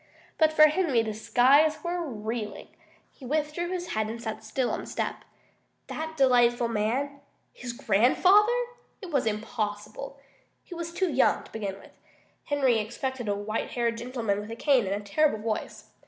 [0.39, 2.69] But for Henry the skies were reeling.
[3.11, 5.23] He withdrew his head and sat still on the step.
[5.85, 7.19] That delightful man
[7.53, 8.51] his grandfather?
[8.99, 10.19] It was impossible.
[10.63, 11.91] He was too young, to begin with.
[12.45, 15.91] Henry expected a white haired gentleman with a cane and a terrible voice.